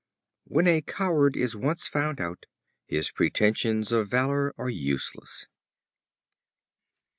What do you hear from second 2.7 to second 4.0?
his pretensions